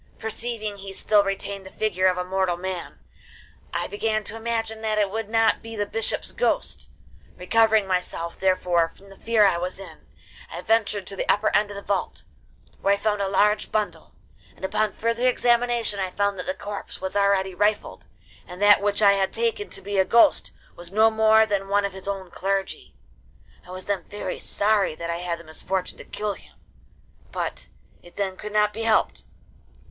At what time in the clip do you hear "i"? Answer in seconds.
3.71-3.85, 9.45-9.59, 10.49-10.61, 12.95-12.97, 15.99-16.09, 19.03-19.11, 23.67-23.69, 25.11-25.17